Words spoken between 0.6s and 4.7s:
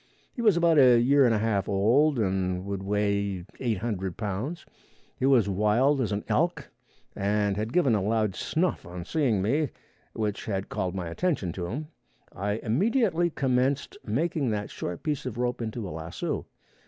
a year and a half old and would weigh 800 pounds.